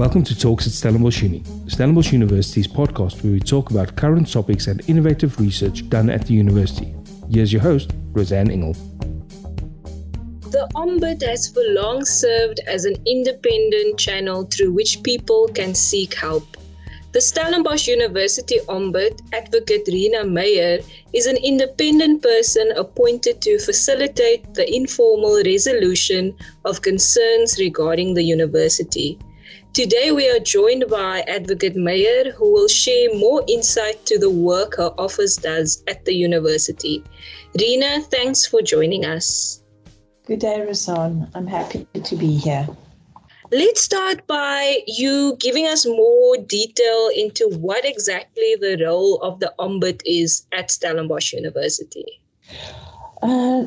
Welcome 0.00 0.24
to 0.24 0.34
Talks 0.34 0.66
at 0.66 0.72
Stellenbosch 0.72 1.20
Uni, 1.20 1.42
Stellenbosch 1.66 2.10
University's 2.10 2.66
podcast 2.66 3.22
where 3.22 3.34
we 3.34 3.38
talk 3.38 3.70
about 3.70 3.96
current 3.96 4.32
topics 4.32 4.66
and 4.66 4.80
innovative 4.88 5.38
research 5.38 5.86
done 5.90 6.08
at 6.08 6.24
the 6.24 6.32
university. 6.32 6.94
Here's 7.30 7.52
your 7.52 7.60
host, 7.60 7.92
Roseanne 8.12 8.50
Engel. 8.50 8.72
The 10.52 10.66
Ombud 10.74 11.20
has 11.20 11.48
for 11.48 11.62
long 11.74 12.06
served 12.06 12.60
as 12.66 12.86
an 12.86 12.96
independent 13.06 13.98
channel 13.98 14.44
through 14.44 14.72
which 14.72 15.02
people 15.02 15.48
can 15.48 15.74
seek 15.74 16.14
help. 16.14 16.56
The 17.12 17.20
Stellenbosch 17.20 17.86
University 17.86 18.58
Ombud, 18.70 19.20
Advocate 19.34 19.86
Rina 19.86 20.24
Meyer, 20.24 20.78
is 21.12 21.26
an 21.26 21.36
independent 21.36 22.22
person 22.22 22.72
appointed 22.74 23.42
to 23.42 23.58
facilitate 23.58 24.54
the 24.54 24.64
informal 24.74 25.42
resolution 25.44 26.34
of 26.64 26.80
concerns 26.80 27.58
regarding 27.58 28.14
the 28.14 28.24
university. 28.24 29.18
Today, 29.72 30.10
we 30.10 30.28
are 30.28 30.40
joined 30.40 30.86
by 30.90 31.20
Advocate 31.28 31.76
Meyer, 31.76 32.32
who 32.32 32.52
will 32.52 32.66
share 32.66 33.14
more 33.14 33.44
insight 33.46 34.04
to 34.06 34.18
the 34.18 34.28
work 34.28 34.76
her 34.76 34.92
office 34.98 35.36
does 35.36 35.84
at 35.86 36.04
the 36.04 36.12
university. 36.12 37.04
Rina, 37.56 38.00
thanks 38.10 38.44
for 38.44 38.62
joining 38.62 39.04
us. 39.04 39.62
Good 40.26 40.40
day, 40.40 40.58
Rasan. 40.58 41.30
I'm 41.36 41.46
happy 41.46 41.86
to 42.02 42.16
be 42.16 42.34
here. 42.36 42.66
Let's 43.52 43.80
start 43.80 44.26
by 44.26 44.80
you 44.88 45.36
giving 45.38 45.66
us 45.66 45.86
more 45.86 46.36
detail 46.36 47.10
into 47.16 47.48
what 47.48 47.84
exactly 47.84 48.56
the 48.60 48.76
role 48.84 49.22
of 49.22 49.38
the 49.38 49.54
Ombud 49.60 50.02
is 50.04 50.46
at 50.52 50.72
Stellenbosch 50.72 51.32
University. 51.32 52.20
Uh, 53.22 53.62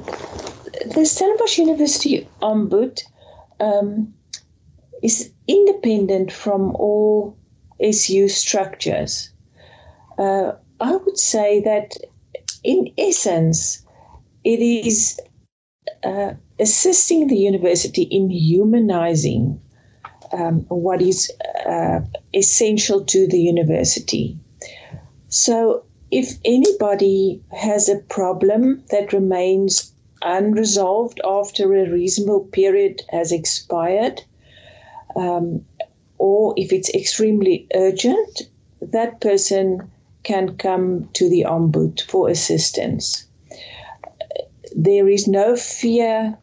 the 0.96 1.06
Stellenbosch 1.06 1.58
University 1.58 2.28
Ombud 2.42 3.02
um, 3.62 4.14
is 5.04 5.32
independent 5.48 6.32
from 6.32 6.74
all 6.76 7.38
SU 7.80 8.30
structures. 8.30 9.30
Uh, 10.18 10.54
I 10.80 10.96
would 10.96 11.20
say 11.20 11.60
that 11.62 11.96
in 12.64 12.94
essence, 12.98 13.86
it 14.44 14.60
is 14.60 15.20
uh, 16.04 16.34
assisting 16.60 17.28
the 17.28 17.38
university 17.38 18.04
in 18.04 18.30
humanizing 18.30 19.60
um, 20.32 20.62
what 20.70 21.02
is 21.02 21.32
uh, 21.66 22.00
essential 22.34 23.04
to 23.06 23.28
the 23.28 23.40
university. 23.40 24.38
So, 25.28 25.84
if 26.12 26.38
anybody 26.46 27.42
has 27.52 27.90
a 27.90 28.00
problem 28.00 28.84
that 28.92 29.14
remains 29.14 29.92
unresolved 30.22 31.20
after 31.26 31.74
a 31.74 31.90
reasonable 31.90 32.46
period 32.46 33.02
has 33.10 33.32
expired, 33.32 34.22
um, 35.16 35.66
or 36.18 36.54
if 36.58 36.72
it's 36.72 36.90
extremely 36.90 37.68
urgent, 37.76 38.44
that 38.82 39.20
person 39.22 39.92
can 40.24 40.56
come 40.58 41.10
to 41.14 41.30
the 41.30 41.46
ombud 41.48 42.02
for 42.02 42.30
assistance. 42.30 43.26
There 44.76 45.10
is 45.10 45.28
no 45.28 45.56
fear 45.56 46.38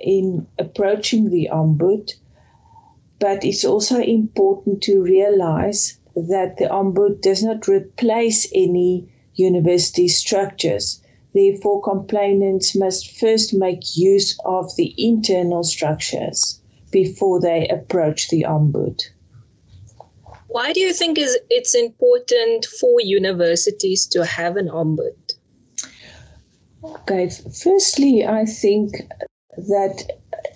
in 0.00 0.46
approaching 0.58 1.30
the 1.30 1.48
ombud, 1.52 2.12
but 3.18 3.44
it's 3.44 3.64
also 3.64 4.00
important 4.00 4.82
to 4.82 5.00
realize 5.00 5.98
that 6.14 6.56
the 6.58 6.66
ombud 6.66 7.20
does 7.20 7.42
not 7.42 7.68
replace 7.68 8.50
any 8.54 9.08
university 9.34 10.08
structures. 10.08 11.00
Therefore, 11.32 11.80
complainants 11.80 12.76
must 12.76 13.10
first 13.18 13.54
make 13.54 13.96
use 13.96 14.38
of 14.44 14.74
the 14.76 14.94
internal 14.98 15.64
structures 15.64 16.60
before 16.94 17.40
they 17.40 17.66
approach 17.66 18.28
the 18.28 18.44
ombud. 18.48 19.02
Why 20.46 20.72
do 20.72 20.78
you 20.78 20.92
think 20.92 21.18
is 21.18 21.36
it's 21.50 21.74
important 21.74 22.66
for 22.66 23.00
universities 23.00 24.06
to 24.12 24.24
have 24.24 24.56
an 24.56 24.68
ombud? 24.68 25.18
Okay, 26.84 27.30
firstly, 27.64 28.24
I 28.24 28.44
think 28.44 28.92
that 29.56 30.04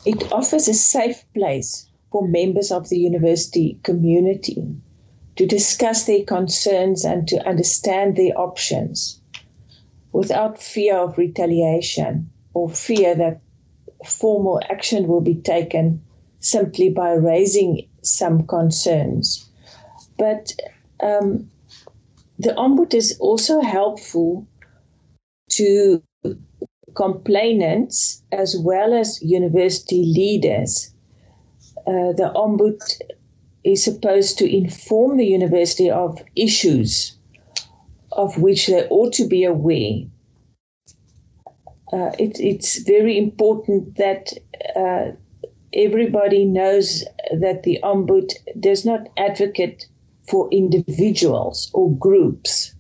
it 0.06 0.32
offers 0.32 0.68
a 0.68 0.74
safe 0.74 1.24
place 1.34 1.90
for 2.12 2.28
members 2.28 2.70
of 2.70 2.88
the 2.88 2.98
university 2.98 3.80
community 3.82 4.62
to 5.34 5.44
discuss 5.44 6.04
their 6.04 6.24
concerns 6.24 7.04
and 7.04 7.26
to 7.28 7.48
understand 7.48 8.14
their 8.14 8.38
options 8.38 9.20
without 10.12 10.62
fear 10.62 10.96
of 10.98 11.18
retaliation 11.18 12.30
or 12.54 12.70
fear 12.70 13.16
that 13.16 13.40
formal 14.04 14.60
action 14.70 15.08
will 15.08 15.20
be 15.20 15.34
taken 15.34 16.00
simply 16.40 16.88
by 16.88 17.12
raising 17.12 17.88
some 18.02 18.46
concerns. 18.46 19.48
But 20.18 20.52
um, 21.02 21.50
the 22.38 22.50
ombud 22.50 22.94
is 22.94 23.18
also 23.20 23.60
helpful 23.60 24.46
to 25.50 26.02
complainants 26.94 28.22
as 28.32 28.56
well 28.58 28.92
as 28.92 29.22
university 29.22 30.04
leaders. 30.04 30.92
Uh, 31.86 32.12
the 32.12 32.32
ombud 32.34 32.80
is 33.64 33.84
supposed 33.84 34.38
to 34.38 34.56
inform 34.56 35.16
the 35.16 35.26
university 35.26 35.90
of 35.90 36.22
issues 36.36 37.16
of 38.12 38.38
which 38.38 38.66
they 38.66 38.86
ought 38.88 39.12
to 39.12 39.26
be 39.26 39.44
aware. 39.44 40.00
Uh, 41.92 42.10
it, 42.18 42.38
it's 42.40 42.82
very 42.82 43.16
important 43.16 43.96
that 43.96 44.32
uh, 44.76 45.12
everybody 45.72 46.44
knows 46.44 47.04
that 47.38 47.62
the 47.62 47.78
ombud 47.82 48.32
does 48.58 48.84
not 48.84 49.08
advocate 49.16 49.86
for 50.28 50.48
individuals 50.50 51.70
or 51.74 51.94
groups 51.96 52.74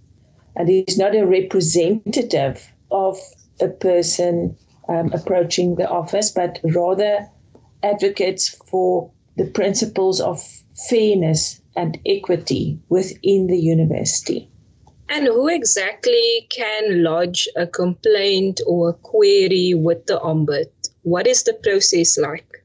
and 0.56 0.68
is 0.68 0.98
not 0.98 1.14
a 1.14 1.26
representative 1.26 2.72
of 2.90 3.18
a 3.60 3.68
person 3.68 4.56
um, 4.88 5.12
approaching 5.12 5.76
the 5.76 5.88
office, 5.88 6.30
but 6.30 6.58
rather 6.64 7.28
advocates 7.82 8.48
for 8.66 9.10
the 9.36 9.46
principles 9.46 10.20
of 10.20 10.42
fairness 10.88 11.60
and 11.76 11.98
equity 12.06 12.78
within 12.88 13.46
the 13.46 13.58
university. 13.58 14.48
And 15.08 15.26
who 15.26 15.48
exactly 15.48 16.46
can 16.50 17.02
lodge 17.02 17.48
a 17.56 17.66
complaint 17.66 18.60
or 18.66 18.90
a 18.90 18.94
query 18.94 19.74
with 19.74 20.06
the 20.06 20.18
ombud? 20.18 20.66
What 21.02 21.26
is 21.26 21.44
the 21.44 21.54
process 21.54 22.18
like? 22.18 22.57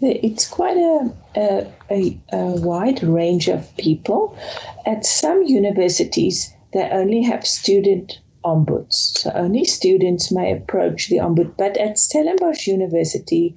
It's 0.00 0.46
quite 0.46 0.76
a, 0.76 1.10
a, 1.36 1.72
a, 1.90 2.20
a, 2.30 2.60
wide 2.60 3.02
range 3.02 3.48
of 3.48 3.74
people. 3.78 4.36
At 4.84 5.06
some 5.06 5.42
universities, 5.42 6.52
they 6.72 6.88
only 6.90 7.22
have 7.22 7.46
student 7.46 8.20
ombuds, 8.44 8.92
so 8.92 9.32
only 9.34 9.64
students 9.64 10.30
may 10.30 10.52
approach 10.52 11.08
the 11.08 11.16
ombud. 11.16 11.56
But 11.56 11.78
at 11.78 11.98
Stellenbosch 11.98 12.66
University, 12.66 13.56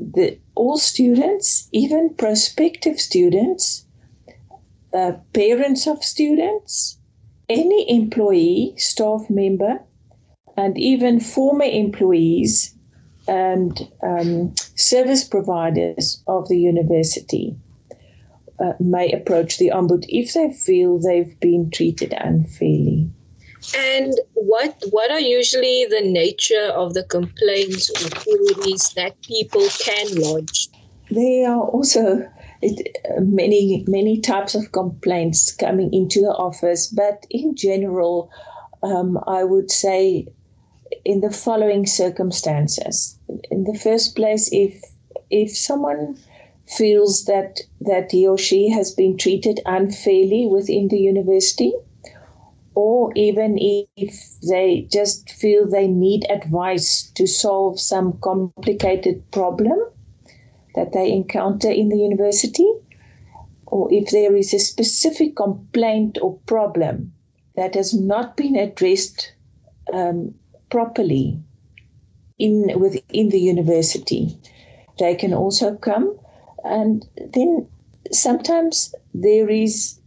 the, 0.00 0.36
all 0.56 0.78
students, 0.78 1.68
even 1.70 2.10
prospective 2.14 2.98
students, 3.00 3.86
uh, 4.92 5.12
parents 5.32 5.86
of 5.86 6.02
students, 6.02 6.98
any 7.48 7.88
employee, 7.88 8.74
staff 8.78 9.30
member, 9.30 9.80
and 10.56 10.76
even 10.76 11.20
former 11.20 11.64
employees 11.64 12.73
and 13.28 13.88
um, 14.02 14.54
service 14.76 15.24
providers 15.24 16.22
of 16.26 16.48
the 16.48 16.58
university 16.58 17.56
uh, 18.60 18.72
may 18.80 19.10
approach 19.12 19.58
the 19.58 19.70
ombud 19.70 20.04
if 20.08 20.34
they 20.34 20.52
feel 20.52 20.98
they've 20.98 21.38
been 21.40 21.70
treated 21.70 22.12
unfairly. 22.12 23.10
And 23.76 24.12
what 24.34 24.82
what 24.90 25.10
are 25.10 25.20
usually 25.20 25.86
the 25.88 26.02
nature 26.02 26.70
of 26.74 26.92
the 26.92 27.04
complaints 27.04 27.90
or 27.90 28.10
queries 28.10 28.90
that 28.94 29.20
people 29.22 29.66
can 29.82 30.06
lodge? 30.16 30.68
There 31.10 31.50
are 31.50 31.62
also 31.62 32.28
it, 32.60 32.96
uh, 33.10 33.20
many 33.20 33.84
many 33.88 34.20
types 34.20 34.54
of 34.54 34.72
complaints 34.72 35.50
coming 35.50 35.92
into 35.94 36.20
the 36.20 36.34
office, 36.34 36.88
but 36.88 37.26
in 37.30 37.56
general, 37.56 38.30
um, 38.82 39.18
I 39.26 39.44
would 39.44 39.70
say 39.70 40.26
in 41.04 41.20
the 41.20 41.30
following 41.30 41.86
circumstances. 41.86 43.18
In 43.50 43.64
the 43.64 43.78
first 43.78 44.16
place, 44.16 44.48
if 44.52 44.82
if 45.30 45.56
someone 45.56 46.16
feels 46.66 47.24
that 47.24 47.60
that 47.80 48.12
he 48.12 48.26
or 48.26 48.38
she 48.38 48.70
has 48.70 48.92
been 48.94 49.16
treated 49.16 49.60
unfairly 49.66 50.46
within 50.46 50.88
the 50.88 50.98
university, 50.98 51.72
or 52.74 53.12
even 53.14 53.58
if 53.96 54.40
they 54.40 54.86
just 54.90 55.30
feel 55.30 55.66
they 55.66 55.86
need 55.86 56.26
advice 56.30 57.10
to 57.14 57.26
solve 57.26 57.78
some 57.78 58.18
complicated 58.20 59.30
problem 59.30 59.78
that 60.74 60.92
they 60.92 61.12
encounter 61.12 61.70
in 61.70 61.88
the 61.88 61.98
university, 61.98 62.70
or 63.66 63.92
if 63.92 64.10
there 64.10 64.34
is 64.34 64.52
a 64.52 64.58
specific 64.58 65.36
complaint 65.36 66.18
or 66.20 66.38
problem 66.46 67.12
that 67.56 67.74
has 67.74 67.94
not 67.94 68.36
been 68.36 68.56
addressed 68.56 69.32
um, 69.92 70.34
properly 70.74 71.40
in 72.36 72.80
within 72.80 73.28
the 73.28 73.38
university. 73.38 74.36
They 74.98 75.14
can 75.14 75.32
also 75.32 75.76
come, 75.76 76.18
and 76.64 77.06
then 77.32 77.68
sometimes 78.10 78.92
there 79.14 79.48
is 79.48 80.00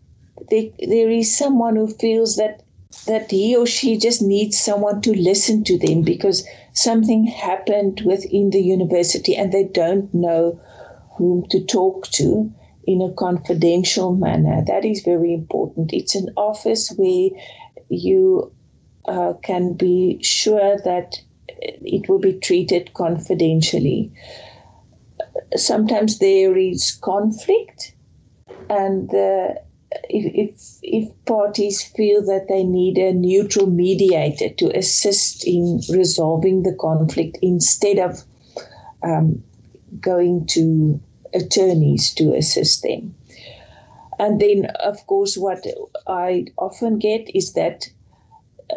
there, 0.49 0.69
there 0.79 1.09
is 1.09 1.37
someone 1.37 1.77
who 1.77 1.87
feels 1.87 2.35
that 2.35 2.63
that 3.05 3.31
he 3.31 3.55
or 3.55 3.65
she 3.65 3.97
just 3.97 4.21
needs 4.21 4.59
someone 4.59 5.01
to 5.01 5.11
listen 5.29 5.63
to 5.63 5.77
them 5.77 6.01
because 6.01 6.45
something 6.73 7.25
happened 7.25 8.01
within 8.05 8.49
the 8.49 8.61
university 8.61 9.35
and 9.35 9.53
they 9.53 9.63
don't 9.63 10.13
know 10.13 10.59
whom 11.17 11.45
to 11.49 11.63
talk 11.63 12.07
to 12.07 12.51
in 12.85 13.01
a 13.01 13.13
confidential 13.13 14.13
manner. 14.15 14.63
That 14.67 14.83
is 14.83 15.01
very 15.01 15.33
important. 15.33 15.93
It's 15.93 16.15
an 16.15 16.29
office 16.35 16.93
where 16.97 17.29
you 17.89 18.51
uh, 19.07 19.33
can 19.44 19.74
be 19.74 20.21
sure 20.21 20.77
that 20.83 21.21
it 21.48 22.07
will 22.09 22.19
be 22.19 22.33
treated 22.33 22.94
confidentially. 22.94 24.12
Sometimes 25.56 26.19
there 26.19 26.57
is 26.57 26.92
conflict, 27.01 27.95
and 28.69 29.09
uh, 29.09 29.54
if, 30.09 30.51
if, 30.51 30.80
if 30.83 31.25
parties 31.25 31.83
feel 31.83 32.21
that 32.25 32.48
they 32.50 32.63
need 32.63 32.98
a 32.98 33.13
neutral 33.13 33.68
mediator 33.68 34.50
to 34.50 34.77
assist 34.77 35.48
in 35.48 35.81
resolving 35.89 36.63
the 36.63 36.75
conflict 36.80 37.38
instead 37.42 37.98
of 37.98 38.24
um, 39.03 39.44
going 40.01 40.45
to 40.48 41.00
attorneys 41.33 42.13
to 42.15 42.33
assist 42.36 42.83
them. 42.83 43.15
And 44.19 44.42
then, 44.42 44.65
of 44.83 45.06
course, 45.07 45.38
what 45.38 45.65
I 46.07 46.48
often 46.57 46.98
get 46.98 47.30
is 47.36 47.53
that 47.53 47.89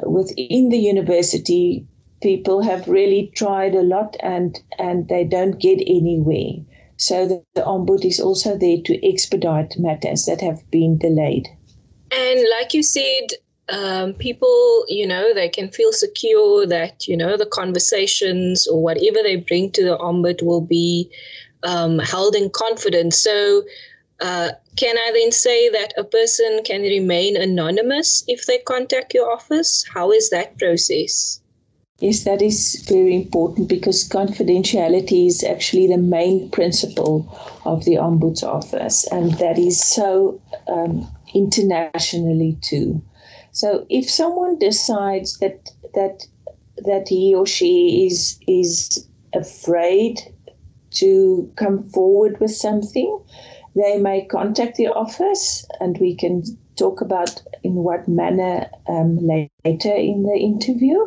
within 0.02 0.68
the 0.68 0.78
university, 0.78 1.86
people 2.22 2.62
have 2.62 2.86
really 2.88 3.32
tried 3.34 3.74
a 3.74 3.82
lot 3.82 4.16
and, 4.20 4.58
and 4.78 5.08
they 5.08 5.24
don't 5.24 5.58
get 5.58 5.80
anywhere. 5.86 6.52
So 6.96 7.26
the, 7.26 7.42
the 7.54 7.62
Ombud 7.62 8.04
is 8.04 8.20
also 8.20 8.58
there 8.58 8.76
to 8.84 9.08
expedite 9.08 9.78
matters 9.78 10.26
that 10.26 10.40
have 10.42 10.70
been 10.70 10.98
delayed. 10.98 11.48
And 12.12 12.40
like 12.58 12.74
you 12.74 12.82
said, 12.82 13.28
um, 13.70 14.14
people, 14.14 14.84
you 14.88 15.06
know, 15.06 15.32
they 15.32 15.48
can 15.48 15.70
feel 15.70 15.92
secure 15.92 16.66
that, 16.66 17.06
you 17.06 17.16
know, 17.16 17.36
the 17.36 17.46
conversations 17.46 18.66
or 18.66 18.82
whatever 18.82 19.18
they 19.22 19.36
bring 19.36 19.70
to 19.72 19.84
the 19.84 19.96
Ombud 19.96 20.42
will 20.42 20.60
be 20.60 21.10
um, 21.62 21.98
held 21.98 22.34
in 22.34 22.50
confidence. 22.50 23.18
So, 23.18 23.62
uh, 24.20 24.50
can 24.76 24.96
I 24.98 25.12
then 25.14 25.32
say 25.32 25.68
that 25.70 25.94
a 25.96 26.04
person 26.04 26.60
can 26.64 26.82
remain 26.82 27.36
anonymous 27.36 28.24
if 28.28 28.46
they 28.46 28.58
contact 28.58 29.14
your 29.14 29.30
office? 29.30 29.84
How 29.92 30.12
is 30.12 30.30
that 30.30 30.58
process? 30.58 31.40
Yes, 32.00 32.24
that 32.24 32.40
is 32.40 32.82
very 32.88 33.14
important 33.14 33.68
because 33.68 34.08
confidentiality 34.08 35.26
is 35.26 35.44
actually 35.44 35.86
the 35.86 35.98
main 35.98 36.50
principle 36.50 37.28
of 37.66 37.84
the 37.84 37.96
Ombuds 37.96 38.42
Office, 38.42 39.06
and 39.08 39.32
that 39.34 39.58
is 39.58 39.84
so 39.84 40.40
um, 40.66 41.06
internationally 41.34 42.56
too. 42.62 43.02
So, 43.52 43.84
if 43.90 44.08
someone 44.08 44.58
decides 44.58 45.38
that 45.40 45.68
that 45.94 46.26
that 46.78 47.08
he 47.08 47.34
or 47.34 47.44
she 47.44 48.06
is 48.06 48.38
is 48.48 49.06
afraid 49.34 50.22
to 50.92 51.52
come 51.56 51.86
forward 51.90 52.40
with 52.40 52.50
something, 52.50 53.20
they 53.74 53.98
may 53.98 54.24
contact 54.24 54.76
the 54.76 54.88
office, 54.88 55.66
and 55.80 55.96
we 55.98 56.14
can 56.14 56.42
talk 56.76 57.00
about 57.00 57.42
in 57.62 57.74
what 57.74 58.08
manner 58.08 58.68
um, 58.88 59.18
later 59.18 59.94
in 59.94 60.22
the 60.24 60.36
interview, 60.36 60.98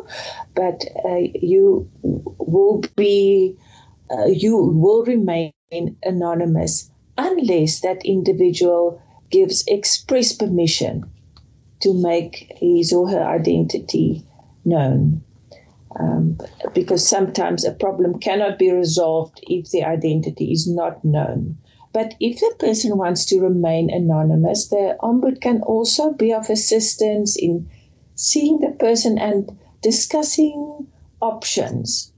but 0.54 0.84
uh, 1.04 1.18
you 1.34 1.90
will 2.02 2.82
be 2.96 3.56
uh, 4.10 4.26
you 4.26 4.56
will 4.56 5.04
remain 5.04 5.52
anonymous 6.02 6.90
unless 7.18 7.80
that 7.80 8.04
individual 8.04 9.00
gives 9.30 9.64
express 9.66 10.32
permission 10.32 11.04
to 11.80 11.92
make 11.92 12.52
his 12.56 12.92
or 12.92 13.08
her 13.08 13.22
identity 13.22 14.24
known. 14.64 15.22
Um, 15.98 16.38
because 16.74 17.06
sometimes 17.06 17.64
a 17.64 17.72
problem 17.72 18.18
cannot 18.18 18.58
be 18.58 18.70
resolved 18.70 19.38
if 19.48 19.70
the 19.70 19.84
identity 19.84 20.50
is 20.50 20.66
not 20.68 21.04
known. 21.04 21.56
But 21.94 22.16
if 22.18 22.40
the 22.40 22.52
person 22.58 22.98
wants 22.98 23.24
to 23.26 23.38
remain 23.40 23.88
anonymous, 23.88 24.66
the 24.66 24.96
ombud 25.00 25.40
can 25.40 25.62
also 25.62 26.12
be 26.12 26.32
of 26.32 26.50
assistance 26.50 27.36
in 27.36 27.70
seeing 28.16 28.58
the 28.58 28.72
person 28.72 29.16
and 29.16 29.56
discussing 29.80 30.88
options 31.20 32.12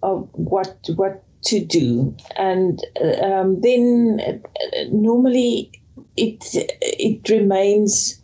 of 0.00 0.28
what 0.32 0.78
what 0.94 1.24
to 1.46 1.58
do. 1.58 2.14
And 2.36 2.80
um, 3.20 3.60
then 3.62 4.20
uh, 4.24 4.84
normally 4.92 5.72
it 6.16 6.44
it 6.80 7.28
remains 7.28 8.22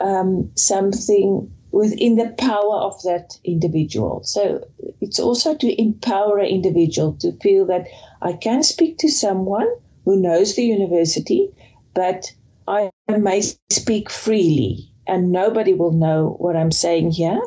um, 0.00 0.50
something 0.56 1.48
within 1.70 2.16
the 2.16 2.34
power 2.38 2.74
of 2.88 3.00
that 3.04 3.38
individual. 3.44 4.22
So 4.24 4.66
it's 5.00 5.20
also 5.20 5.54
to 5.54 5.80
empower 5.80 6.38
an 6.38 6.46
individual 6.46 7.12
to 7.20 7.30
feel 7.38 7.66
that 7.66 7.86
I 8.20 8.32
can 8.32 8.64
speak 8.64 8.98
to 8.98 9.08
someone 9.08 9.68
who 10.10 10.20
knows 10.20 10.56
the 10.56 10.64
university, 10.64 11.48
but 11.94 12.32
I 12.66 12.90
may 13.08 13.42
speak 13.70 14.10
freely 14.10 14.90
and 15.06 15.30
nobody 15.30 15.72
will 15.72 15.92
know 15.92 16.34
what 16.40 16.56
I'm 16.56 16.72
saying 16.72 17.12
here. 17.12 17.40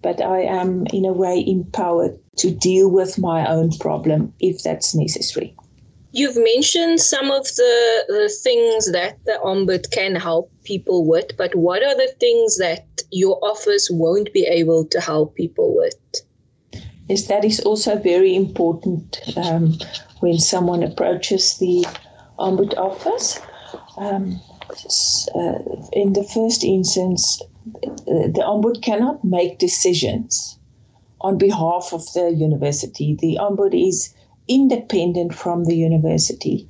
But 0.00 0.22
I 0.22 0.40
am, 0.40 0.86
in 0.90 1.04
a 1.04 1.12
way, 1.12 1.44
empowered 1.46 2.18
to 2.38 2.50
deal 2.50 2.90
with 2.90 3.18
my 3.18 3.46
own 3.46 3.72
problem 3.78 4.32
if 4.40 4.62
that's 4.62 4.94
necessary. 4.94 5.54
You've 6.12 6.36
mentioned 6.36 7.00
some 7.00 7.30
of 7.30 7.44
the, 7.44 8.04
the 8.08 8.32
things 8.42 8.90
that 8.92 9.18
the 9.26 9.38
Ombud 9.44 9.90
can 9.90 10.14
help 10.14 10.50
people 10.64 11.06
with, 11.06 11.36
but 11.36 11.54
what 11.54 11.82
are 11.82 11.94
the 11.94 12.14
things 12.18 12.56
that 12.56 12.86
your 13.10 13.38
office 13.44 13.90
won't 13.90 14.32
be 14.32 14.46
able 14.46 14.86
to 14.86 14.98
help 15.00 15.34
people 15.34 15.76
with? 15.76 15.94
Yes, 17.08 17.26
that 17.26 17.44
is 17.44 17.60
also 17.60 17.98
very 17.98 18.34
important. 18.34 19.20
Um, 19.36 19.78
when 20.20 20.38
someone 20.38 20.82
approaches 20.82 21.58
the 21.58 21.86
Ombud 22.38 22.76
office. 22.76 23.40
Um, 23.96 24.40
uh, 25.34 25.58
in 25.92 26.12
the 26.12 26.28
first 26.34 26.64
instance, 26.64 27.42
the 28.06 28.42
Ombud 28.44 28.82
cannot 28.82 29.24
make 29.24 29.58
decisions 29.58 30.58
on 31.20 31.38
behalf 31.38 31.92
of 31.92 32.12
the 32.12 32.30
university. 32.30 33.14
The 33.14 33.38
Ombud 33.40 33.74
is 33.74 34.14
independent 34.46 35.34
from 35.34 35.64
the 35.64 35.76
university. 35.76 36.68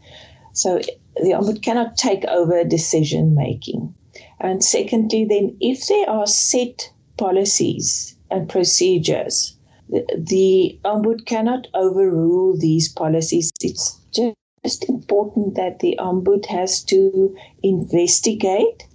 So 0.52 0.78
the 1.16 1.32
Ombud 1.32 1.62
cannot 1.62 1.96
take 1.96 2.25
over 2.25 2.64
decision 2.64 3.34
making. 3.34 3.94
And 4.40 4.62
secondly, 4.64 5.25
then, 5.25 5.56
if 5.61 5.87
there 5.88 6.08
are 6.08 6.26
set 6.26 6.92
policies 7.16 8.16
and 8.30 8.49
procedures, 8.49 9.56
the, 9.88 10.78
Ombud 10.85 11.26
cannot 11.26 11.66
overrule 11.75 12.57
these 12.59 12.92
policies. 12.92 13.50
It's 13.61 13.99
just 14.12 14.88
important 14.88 15.54
that 15.54 15.78
the 15.80 15.97
Ombud 15.99 16.47
has 16.47 16.83
to 16.85 17.37
investigate 17.62 18.87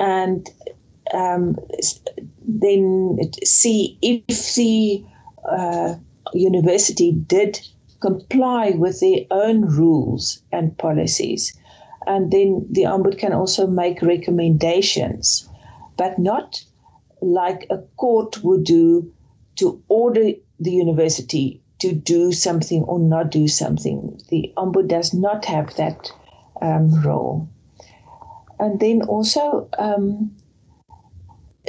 and 0.00 0.48
um, 1.12 1.56
then 2.46 3.18
see 3.44 3.98
if 4.02 4.54
the 4.54 5.04
uh, 5.50 5.94
university 6.32 7.12
did 7.12 7.60
comply 8.00 8.70
with 8.70 9.00
their 9.00 9.20
own 9.30 9.62
rules 9.62 10.42
and 10.52 10.76
policies. 10.76 11.56
And 12.06 12.30
then 12.30 12.66
the 12.70 12.82
Ombud 12.82 13.18
can 13.18 13.32
also 13.32 13.66
make 13.66 14.02
recommendations, 14.02 15.48
but 15.96 16.18
not 16.18 16.62
like 17.22 17.66
a 17.70 17.78
court 17.96 18.44
would 18.44 18.64
do 18.64 19.13
to 19.56 19.82
order 19.88 20.32
the 20.60 20.70
university 20.70 21.60
to 21.80 21.92
do 21.92 22.32
something 22.32 22.82
or 22.84 22.98
not 22.98 23.30
do 23.30 23.48
something. 23.48 24.20
The 24.30 24.52
Ombud 24.56 24.88
does 24.88 25.12
not 25.12 25.44
have 25.44 25.74
that 25.76 26.10
um, 26.62 27.02
role. 27.02 27.48
And 28.58 28.80
then 28.80 29.02
also, 29.02 29.68
um, 29.78 30.34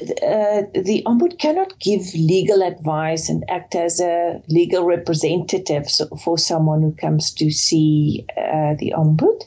uh, 0.01 0.63
the 0.73 1.03
Ombud 1.05 1.39
cannot 1.39 1.79
give 1.79 2.13
legal 2.13 2.61
advice 2.61 3.29
and 3.29 3.43
act 3.49 3.75
as 3.75 3.99
a 3.99 4.41
legal 4.47 4.83
representative 4.83 5.87
for 6.23 6.37
someone 6.37 6.81
who 6.81 6.93
comes 6.93 7.33
to 7.33 7.49
see 7.51 8.25
uh, 8.37 8.75
the 8.77 8.93
Ombud. 8.95 9.41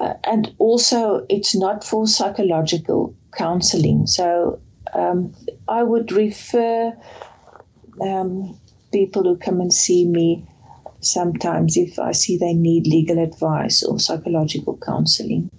Uh, 0.00 0.14
and 0.24 0.54
also, 0.58 1.26
it's 1.28 1.54
not 1.54 1.84
for 1.84 2.06
psychological 2.06 3.14
counseling. 3.36 4.06
So 4.06 4.60
um, 4.94 5.34
I 5.68 5.82
would 5.82 6.12
refer 6.12 6.92
um, 8.00 8.58
people 8.92 9.22
who 9.22 9.36
come 9.36 9.60
and 9.60 9.72
see 9.72 10.06
me 10.06 10.46
sometimes 11.00 11.76
if 11.76 11.98
I 11.98 12.12
see 12.12 12.36
they 12.36 12.54
need 12.54 12.86
legal 12.86 13.18
advice 13.18 13.82
or 13.82 13.98
psychological 13.98 14.78
counseling. 14.78 15.50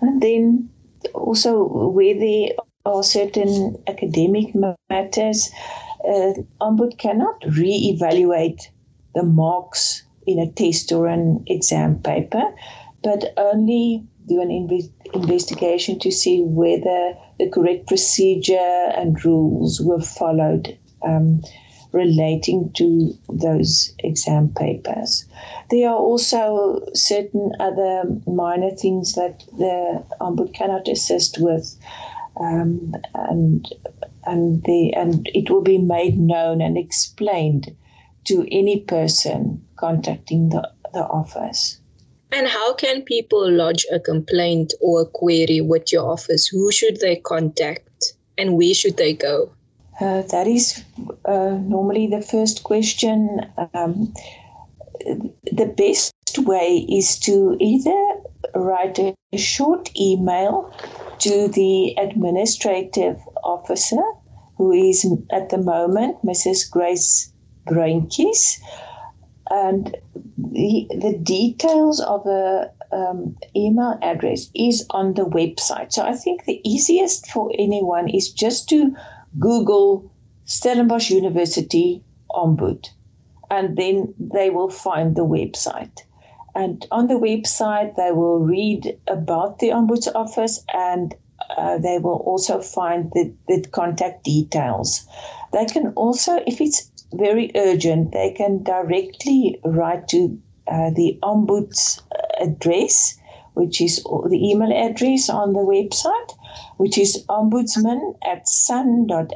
And 0.00 0.20
then 0.20 0.70
also 1.14 1.64
where 1.64 2.18
there 2.18 2.50
are 2.84 3.02
certain 3.02 3.76
academic 3.86 4.54
matters, 4.88 5.50
uh, 6.04 6.32
Ombud 6.60 6.98
cannot 6.98 7.42
re-evaluate 7.56 8.70
the 9.14 9.24
marks 9.24 10.04
in 10.26 10.38
a 10.38 10.50
test 10.52 10.92
or 10.92 11.06
an 11.06 11.42
exam 11.48 12.00
paper 12.00 12.54
but 13.02 13.32
only 13.36 14.04
do 14.26 14.40
an 14.40 14.48
inv- 14.48 14.92
investigation 15.14 15.98
to 16.00 16.10
see 16.10 16.42
whether 16.42 17.14
the 17.38 17.48
correct 17.48 17.86
procedure 17.86 18.92
and 18.94 19.24
rules 19.24 19.80
were 19.80 20.00
followed 20.00 20.77
um, 21.02 21.42
relating 21.92 22.70
to 22.76 23.16
those 23.28 23.94
exam 24.00 24.48
papers. 24.54 25.24
There 25.70 25.88
are 25.88 25.96
also 25.96 26.80
certain 26.94 27.52
other 27.60 28.04
minor 28.26 28.70
things 28.70 29.14
that 29.14 29.44
the 29.56 30.04
Ombud 30.20 30.54
cannot 30.54 30.88
assist 30.88 31.38
with. 31.38 31.78
Um, 32.40 32.94
and 33.14 33.66
and 34.24 34.62
the 34.64 34.92
and 34.94 35.28
it 35.34 35.50
will 35.50 35.62
be 35.62 35.78
made 35.78 36.18
known 36.18 36.60
and 36.60 36.76
explained 36.76 37.74
to 38.24 38.46
any 38.52 38.80
person 38.80 39.64
contacting 39.76 40.50
the, 40.50 40.70
the 40.92 41.04
office. 41.04 41.80
And 42.30 42.46
how 42.46 42.74
can 42.74 43.02
people 43.02 43.50
lodge 43.50 43.86
a 43.90 43.98
complaint 43.98 44.74
or 44.80 45.02
a 45.02 45.06
query 45.06 45.62
with 45.62 45.90
your 45.90 46.10
office? 46.10 46.46
Who 46.46 46.70
should 46.70 47.00
they 47.00 47.16
contact 47.16 48.12
and 48.36 48.56
where 48.56 48.74
should 48.74 48.98
they 48.98 49.14
go? 49.14 49.50
Uh, 50.00 50.22
that 50.22 50.46
is 50.46 50.84
uh, 51.24 51.58
normally 51.60 52.06
the 52.06 52.22
first 52.22 52.62
question. 52.62 53.40
Um, 53.74 54.12
the 55.52 55.66
best 55.76 56.14
way 56.38 56.86
is 56.88 57.18
to 57.20 57.56
either 57.60 58.14
write 58.54 58.98
a 58.98 59.14
short 59.36 59.90
email 59.98 60.72
to 61.18 61.48
the 61.48 61.96
administrative 61.98 63.18
officer, 63.42 64.02
who 64.56 64.72
is 64.72 65.06
at 65.30 65.50
the 65.50 65.58
moment 65.58 66.16
Mrs. 66.24 66.70
Grace 66.70 67.32
Brainkies, 67.66 68.60
and 69.50 69.96
the, 70.36 70.86
the 70.90 71.18
details 71.20 72.00
of 72.00 72.22
the 72.24 72.70
um, 72.92 73.36
email 73.56 73.98
address 74.02 74.48
is 74.54 74.86
on 74.90 75.14
the 75.14 75.24
website. 75.24 75.92
So 75.92 76.04
I 76.04 76.14
think 76.14 76.44
the 76.44 76.60
easiest 76.64 77.26
for 77.30 77.50
anyone 77.58 78.08
is 78.08 78.30
just 78.30 78.68
to 78.68 78.94
Google 79.38 80.10
Stellenbosch 80.44 81.10
University 81.10 82.02
Ombud, 82.30 82.88
and 83.50 83.76
then 83.76 84.14
they 84.18 84.50
will 84.50 84.70
find 84.70 85.16
the 85.16 85.24
website. 85.24 85.98
And 86.54 86.86
on 86.90 87.06
the 87.06 87.14
website, 87.14 87.96
they 87.96 88.10
will 88.12 88.40
read 88.40 88.98
about 89.06 89.58
the 89.58 89.68
Ombuds 89.68 90.08
office 90.14 90.64
and 90.72 91.14
uh, 91.56 91.78
they 91.78 91.98
will 91.98 92.22
also 92.26 92.60
find 92.60 93.10
the, 93.12 93.32
the 93.46 93.64
contact 93.70 94.24
details. 94.24 95.06
They 95.52 95.66
can 95.66 95.92
also, 95.94 96.42
if 96.46 96.60
it's 96.60 96.90
very 97.12 97.50
urgent, 97.54 98.12
they 98.12 98.32
can 98.32 98.62
directly 98.62 99.60
write 99.64 100.08
to 100.08 100.38
uh, 100.66 100.90
the 100.90 101.18
Ombuds 101.22 102.02
address, 102.40 103.18
which 103.54 103.80
is 103.80 104.02
the 104.02 104.50
email 104.50 104.72
address 104.72 105.30
on 105.30 105.52
the 105.52 105.60
website, 105.60 106.37
which 106.76 106.98
is 106.98 107.24
ombudsman 107.28 108.16
at 108.24 108.48
sun.ac.za, 108.48 109.32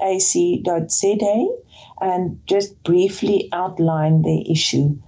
and 2.00 2.40
just 2.46 2.82
briefly 2.82 3.48
outline 3.52 4.22
the 4.22 4.50
issue. 4.50 4.98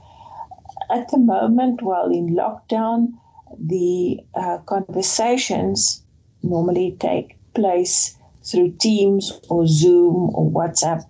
At 0.90 1.08
the 1.10 1.18
moment, 1.18 1.82
while 1.82 2.10
in 2.10 2.36
lockdown, 2.36 3.14
the 3.58 4.20
uh, 4.34 4.58
conversations 4.66 6.02
normally 6.42 6.96
take 7.00 7.38
place 7.54 8.16
through 8.44 8.72
Teams 8.72 9.32
or 9.48 9.66
Zoom 9.66 10.30
or 10.34 10.50
WhatsApp 10.50 11.04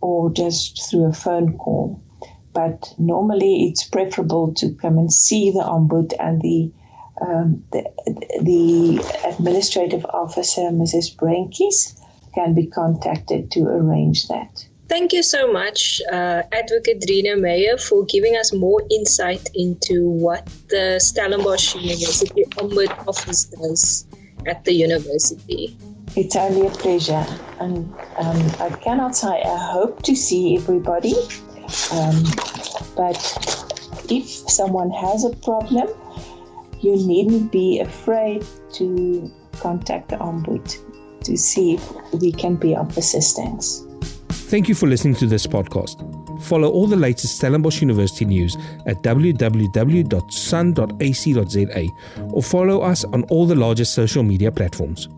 or 0.00 0.30
just 0.32 0.88
through 0.88 1.06
a 1.06 1.12
phone 1.12 1.58
call. 1.58 2.02
But 2.52 2.94
normally 2.98 3.68
it's 3.68 3.84
preferable 3.84 4.54
to 4.54 4.74
come 4.74 4.98
and 4.98 5.12
see 5.12 5.50
the 5.50 5.60
ombud 5.60 6.14
and 6.18 6.40
the 6.40 6.72
um, 7.20 7.64
the, 7.72 7.84
the 8.42 9.17
administrative 9.38 10.04
officer, 10.06 10.62
Mrs. 10.62 11.16
Brainkies, 11.16 11.98
can 12.34 12.54
be 12.54 12.66
contacted 12.66 13.50
to 13.52 13.60
arrange 13.66 14.28
that. 14.28 14.66
Thank 14.88 15.12
you 15.12 15.22
so 15.22 15.52
much, 15.52 16.00
uh, 16.10 16.42
Advocate 16.50 17.04
Rina 17.08 17.36
Meyer, 17.36 17.76
for 17.76 18.06
giving 18.06 18.36
us 18.36 18.54
more 18.54 18.82
insight 18.90 19.50
into 19.54 20.08
what 20.08 20.46
the 20.70 20.98
Stellenbosch 20.98 21.74
University 21.74 22.44
Ombud 22.56 22.90
Office 23.06 23.44
does 23.44 24.06
at 24.46 24.64
the 24.64 24.72
university. 24.72 25.76
It's 26.16 26.36
only 26.36 26.66
a 26.66 26.70
pleasure, 26.70 27.26
and 27.60 27.92
um, 28.16 28.40
I 28.60 28.70
cannot 28.82 29.14
say 29.14 29.42
I 29.42 29.58
hope 29.72 30.02
to 30.04 30.16
see 30.16 30.56
everybody. 30.56 31.14
Um, 31.92 32.24
but 32.96 33.20
if 34.08 34.26
someone 34.26 34.90
has 34.90 35.24
a 35.24 35.30
problem, 35.36 35.88
you 36.82 36.96
needn't 36.96 37.52
be 37.52 37.80
afraid 37.80 38.44
to 38.74 39.30
contact 39.60 40.08
the 40.10 40.16
Ombud 40.16 40.78
to 41.24 41.36
see 41.36 41.74
if 41.74 41.92
we 42.12 42.32
can 42.32 42.56
be 42.56 42.74
of 42.76 42.96
assistance. 42.96 43.84
Thank 44.30 44.68
you 44.68 44.74
for 44.74 44.86
listening 44.86 45.14
to 45.16 45.26
this 45.26 45.46
podcast. 45.46 46.00
Follow 46.44 46.70
all 46.70 46.86
the 46.86 46.96
latest 46.96 47.36
Stellenbosch 47.36 47.82
University 47.82 48.24
news 48.24 48.56
at 48.86 49.02
www.sun.ac.za 49.02 49.48
or 52.32 52.42
follow 52.42 52.80
us 52.80 53.04
on 53.04 53.24
all 53.24 53.46
the 53.46 53.54
largest 53.54 53.92
social 53.92 54.22
media 54.22 54.50
platforms. 54.50 55.08